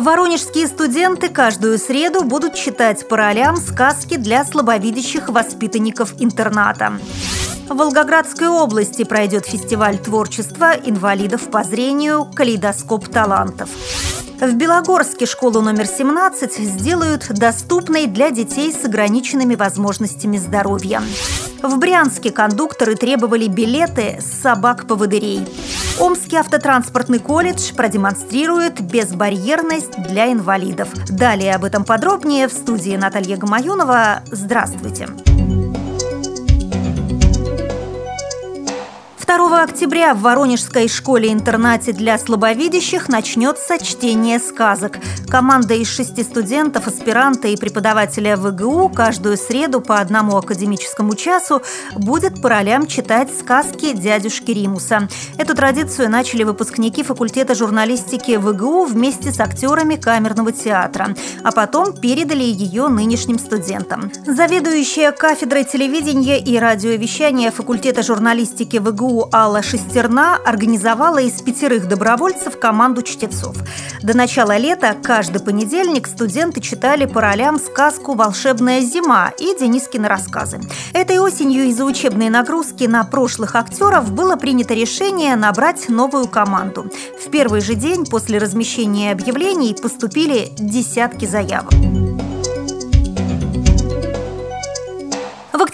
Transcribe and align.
Воронежские 0.00 0.68
студенты 0.68 1.28
каждую 1.28 1.76
среду 1.76 2.22
будут 2.22 2.54
читать 2.54 3.08
по 3.08 3.16
ролям 3.16 3.56
сказки 3.56 4.16
для 4.16 4.44
слабовидящих 4.44 5.28
воспитанников 5.28 6.14
интерната. 6.20 7.00
В 7.68 7.74
Волгоградской 7.74 8.46
области 8.46 9.02
пройдет 9.02 9.44
фестиваль 9.46 9.98
творчества 9.98 10.72
инвалидов 10.72 11.50
по 11.50 11.64
зрению 11.64 12.26
«Калейдоскоп 12.26 13.08
талантов». 13.08 13.70
В 14.40 14.52
Белогорске 14.54 15.26
школу 15.26 15.60
номер 15.62 15.86
17 15.86 16.58
сделают 16.58 17.26
доступной 17.30 18.06
для 18.06 18.30
детей 18.30 18.72
с 18.72 18.84
ограниченными 18.84 19.56
возможностями 19.56 20.36
здоровья. 20.36 21.02
В 21.62 21.76
Брянске 21.78 22.30
кондукторы 22.30 22.94
требовали 22.94 23.48
билеты 23.48 24.18
с 24.20 24.42
собак-поводырей. 24.42 25.46
Омский 25.98 26.36
автотранспортный 26.36 27.18
колледж 27.18 27.74
продемонстрирует 27.74 28.80
безбарьерность 28.80 30.00
для 30.08 30.30
инвалидов. 30.32 30.88
Далее 31.08 31.54
об 31.54 31.64
этом 31.64 31.84
подробнее 31.84 32.46
в 32.46 32.52
студии 32.52 32.96
Наталья 32.96 33.36
Гамаюнова. 33.36 34.22
Здравствуйте! 34.30 35.08
2 39.28 39.62
октября 39.62 40.14
в 40.14 40.22
Воронежской 40.22 40.88
школе-интернате 40.88 41.92
для 41.92 42.18
слабовидящих 42.18 43.10
начнется 43.10 43.78
чтение 43.78 44.38
сказок. 44.38 44.96
Команда 45.28 45.74
из 45.74 45.94
шести 45.94 46.22
студентов, 46.22 46.86
аспиранта 46.86 47.48
и 47.48 47.56
преподавателя 47.56 48.38
ВГУ 48.38 48.88
каждую 48.88 49.36
среду 49.36 49.82
по 49.82 49.98
одному 49.98 50.38
академическому 50.38 51.14
часу 51.14 51.60
будет 51.94 52.40
по 52.40 52.48
ролям 52.48 52.86
читать 52.86 53.28
сказки 53.38 53.92
дядюшки 53.92 54.50
Римуса. 54.50 55.08
Эту 55.36 55.54
традицию 55.54 56.08
начали 56.08 56.42
выпускники 56.42 57.02
факультета 57.02 57.54
журналистики 57.54 58.36
ВГУ 58.38 58.86
вместе 58.86 59.30
с 59.30 59.40
актерами 59.40 59.96
камерного 59.96 60.52
театра, 60.52 61.14
а 61.44 61.52
потом 61.52 61.92
передали 61.92 62.44
ее 62.44 62.88
нынешним 62.88 63.38
студентам. 63.38 64.10
Заведующая 64.24 65.12
кафедрой 65.12 65.64
телевидения 65.64 66.40
и 66.40 66.58
радиовещания 66.58 67.50
факультета 67.50 68.02
журналистики 68.02 68.78
ВГУ 68.78 69.17
Алла 69.32 69.62
Шестерна 69.62 70.36
организовала 70.44 71.18
из 71.18 71.40
пятерых 71.42 71.88
добровольцев 71.88 72.58
команду 72.58 73.02
чтецов. 73.02 73.56
До 74.02 74.16
начала 74.16 74.56
лета 74.56 74.96
каждый 75.02 75.40
понедельник 75.40 76.06
студенты 76.06 76.60
читали 76.60 77.06
по 77.06 77.20
ролям 77.20 77.58
сказку 77.58 78.14
«Волшебная 78.14 78.80
зима» 78.80 79.32
и 79.38 79.56
Денискины 79.58 80.08
рассказы. 80.08 80.60
Этой 80.92 81.18
осенью 81.18 81.64
из-за 81.64 81.84
учебной 81.84 82.28
нагрузки 82.28 82.84
на 82.84 83.04
прошлых 83.04 83.56
актеров 83.56 84.12
было 84.12 84.36
принято 84.36 84.74
решение 84.74 85.36
набрать 85.36 85.88
новую 85.88 86.28
команду. 86.28 86.90
В 87.24 87.30
первый 87.30 87.60
же 87.60 87.74
день 87.74 88.06
после 88.06 88.38
размещения 88.38 89.12
объявлений 89.12 89.74
поступили 89.74 90.52
десятки 90.58 91.24
заявок. 91.24 91.72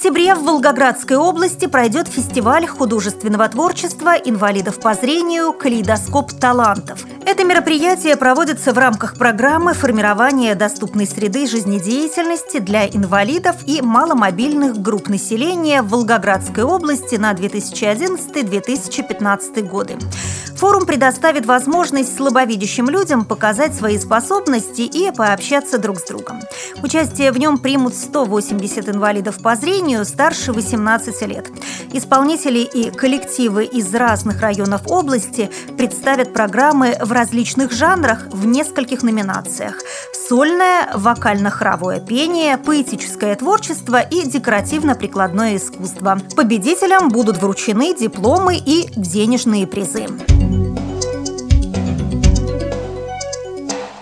Октябре 0.04 0.34
в 0.34 0.44
Волгоградской 0.44 1.16
области 1.16 1.64
пройдет 1.64 2.08
фестиваль 2.08 2.66
художественного 2.66 3.48
творчества 3.48 4.14
инвалидов 4.16 4.78
по 4.78 4.92
зрению 4.92 5.54
«Калейдоскоп 5.54 6.30
талантов». 6.32 7.06
Это 7.26 7.42
мероприятие 7.42 8.18
проводится 8.18 8.74
в 8.74 8.78
рамках 8.78 9.16
программы 9.16 9.72
формирования 9.72 10.54
доступной 10.54 11.06
среды 11.06 11.46
жизнедеятельности 11.46 12.58
для 12.58 12.86
инвалидов 12.86 13.56
и 13.66 13.80
маломобильных 13.80 14.82
групп 14.82 15.08
населения 15.08 15.80
в 15.80 15.88
Волгоградской 15.88 16.64
области 16.64 17.14
на 17.16 17.32
2011-2015 17.32 19.62
годы. 19.62 19.96
Форум 20.56 20.86
предоставит 20.86 21.46
возможность 21.46 22.16
слабовидящим 22.16 22.88
людям 22.88 23.24
показать 23.24 23.74
свои 23.74 23.98
способности 23.98 24.82
и 24.82 25.10
пообщаться 25.10 25.78
друг 25.78 25.98
с 25.98 26.04
другом. 26.04 26.40
Участие 26.82 27.32
в 27.32 27.38
нем 27.38 27.58
примут 27.58 27.94
180 27.94 28.88
инвалидов 28.88 29.38
по 29.42 29.56
зрению 29.56 30.04
старше 30.04 30.52
18 30.52 31.26
лет. 31.26 31.48
Исполнители 31.92 32.60
и 32.60 32.90
коллективы 32.90 33.64
из 33.64 33.92
разных 33.94 34.40
районов 34.40 34.82
области 34.86 35.50
представят 35.76 36.32
программы 36.32 36.96
в 37.00 37.10
различных 37.14 37.72
жанрах 37.72 38.26
в 38.30 38.46
нескольких 38.46 39.02
номинациях. 39.02 39.76
Сольное, 40.28 40.90
вокально-хоровое 40.94 42.00
пение, 42.00 42.58
поэтическое 42.58 43.34
творчество 43.36 44.00
и 44.00 44.26
декоративно-прикладное 44.28 45.56
искусство. 45.56 46.20
Победителям 46.36 47.08
будут 47.08 47.38
вручены 47.38 47.96
дипломы 47.96 48.56
и 48.56 48.88
денежные 48.96 49.66
призы. 49.66 50.06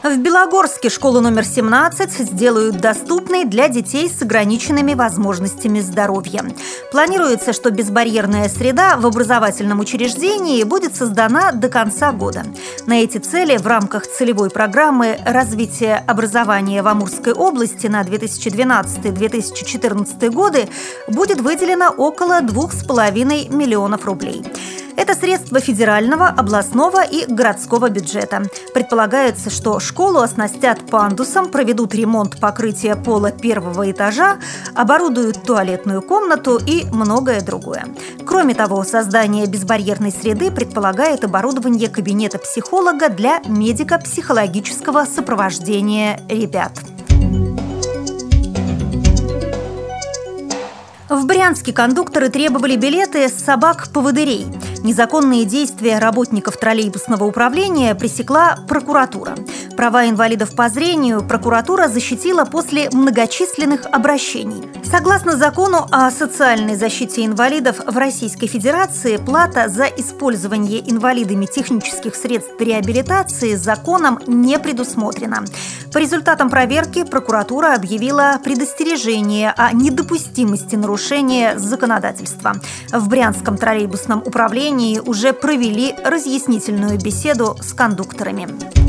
В 0.03 0.19
Белогорске 0.19 0.91
школу 0.91 1.21
номер 1.21 1.45
17 1.45 2.27
сделают 2.27 2.79
доступной 2.79 3.45
для 3.45 3.69
детей 3.69 4.11
с 4.11 4.21
ограниченными 4.21 4.95
возможностями 4.95 5.79
здоровья. 5.79 6.45
Планируется, 6.91 7.53
что 7.53 7.71
безбарьерная 7.71 8.49
среда 8.49 8.97
в 8.97 9.07
образовательном 9.07 9.79
учреждении 9.79 10.65
будет 10.65 10.97
создана 10.97 11.53
до 11.53 11.69
конца 11.69 12.11
года. 12.11 12.43
На 12.87 13.01
эти 13.01 13.19
цели 13.19 13.57
в 13.57 13.67
рамках 13.69 14.09
целевой 14.09 14.51
программы 14.51 15.17
развития 15.25 16.03
образования 16.05 16.83
в 16.83 16.89
Амурской 16.89 17.33
области 17.33 17.87
на 17.87 18.03
2012-2014 18.03 20.31
годы 20.31 20.69
будет 21.07 21.41
выделено 21.41 21.91
около 21.91 22.41
2,5 22.41 23.55
миллионов 23.55 24.05
рублей. 24.05 24.43
Это 24.97 25.15
средства 25.15 25.61
федерального, 25.61 26.29
областного 26.29 27.03
и 27.05 27.25
городского 27.27 27.89
бюджета. 27.89 28.43
Предполагается, 28.75 29.51
что 29.51 29.81
школу 29.81 30.21
оснастят 30.21 30.87
пандусом, 30.91 31.51
проведут 31.51 31.95
ремонт 31.95 32.39
покрытия 32.39 32.97
пола 32.97 33.31
первого 33.31 33.91
этажа, 33.91 34.39
оборудуют 34.75 35.43
туалетную 35.43 36.03
комнату 36.03 36.61
и 36.65 36.85
многое 36.93 37.41
другое. 37.41 37.87
Кроме 38.27 38.55
того, 38.55 38.85
создание 38.85 39.47
безбарьерной 39.47 40.13
среды 40.13 40.51
предполагает 40.51 41.25
оборудование 41.25 41.89
кабинета 41.89 42.39
психолога 42.39 43.09
для 43.09 43.41
медико-психологического 43.47 45.05
сопровождения 45.05 46.21
ребят. 46.29 46.73
В 51.09 51.27
Брянске 51.27 51.75
кондукторы 51.75 52.31
требовали 52.31 52.75
билеты 52.77 53.29
с 53.29 53.35
собак-поводырей. 53.35 54.47
Незаконные 54.83 55.45
действия 55.45 56.01
работников 56.01 56.57
троллейбусного 56.57 57.25
управления 57.25 57.95
пресекла 57.95 58.59
прокуратура. 58.67 59.37
Права 59.77 60.09
инвалидов 60.09 60.57
по 60.57 60.69
зрению 60.69 61.23
прокуратура 61.23 61.87
защитила 61.87 62.45
после 62.45 62.91
многочисленных 62.91 63.87
обращений. 63.87 64.65
Согласно 64.93 65.39
закону 65.39 65.87
о 65.91 66.11
социальной 66.11 66.77
защите 66.77 67.25
инвалидов 67.25 67.81
в 67.87 67.97
Российской 67.97 68.47
Федерации, 68.47 69.17
плата 69.17 69.71
за 69.71 69.85
использование 69.87 70.81
инвалидами 70.81 71.47
технических 71.47 72.15
средств 72.15 72.61
реабилитации 72.61 73.55
законом 73.55 74.19
не 74.27 74.59
предусмотрена. 74.59 75.45
По 75.95 75.97
результатам 75.97 76.51
проверки 76.51 77.05
прокуратура 77.05 77.75
объявила 77.75 78.39
предостережение 78.45 79.55
о 79.57 79.73
недопустимости 79.73 80.77
нарушения 80.77 81.59
законодательства. 81.59 82.57
В 82.93 83.09
Брянском 83.09 83.57
троллейбусном 83.57 84.23
управлении 84.27 84.99
уже 84.99 85.33
провели 85.33 85.95
разъяснительную 86.05 87.01
беседу 87.01 87.57
с 87.63 87.73
кондукторами. 87.73 88.82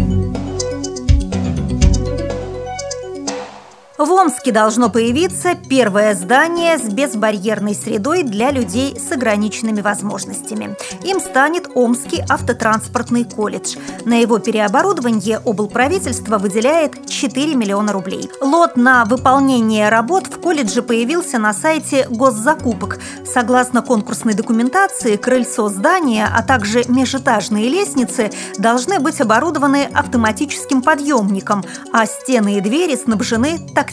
В 4.04 4.12
Омске 4.12 4.52
должно 4.52 4.90
появиться 4.90 5.56
первое 5.56 6.14
здание 6.14 6.78
с 6.78 6.82
безбарьерной 6.82 7.74
средой 7.74 8.24
для 8.24 8.52
людей 8.52 9.00
с 9.00 9.10
ограниченными 9.14 9.80
возможностями. 9.80 10.76
Им 11.06 11.22
станет 11.22 11.70
Омский 11.74 12.22
автотранспортный 12.28 13.24
колледж. 13.24 13.78
На 14.04 14.16
его 14.16 14.40
переоборудование 14.40 15.38
облправительство 15.38 16.38
выделяет 16.38 17.08
4 17.08 17.56
миллиона 17.56 17.94
рублей. 17.94 18.30
Лот 18.42 18.76
на 18.76 19.06
выполнение 19.06 19.88
работ 19.88 20.28
в 20.28 20.38
колледже 20.42 20.82
появился 20.82 21.40
на 21.40 21.54
сайте 21.54 22.06
госзакупок. 22.10 23.00
Согласно 23.26 23.82
конкурсной 23.82 24.34
документации, 24.34 25.16
крыльцо 25.16 25.70
здания, 25.70 26.28
а 26.30 26.44
также 26.44 26.84
межэтажные 26.90 27.70
лестницы 27.70 28.32
должны 28.58 29.00
быть 29.00 29.22
оборудованы 29.22 29.90
автоматическим 29.94 30.82
подъемником, 30.82 31.64
а 31.94 32.06
стены 32.06 32.58
и 32.58 32.60
двери 32.60 32.98
снабжены 32.98 33.60
таксиметром 33.74 33.93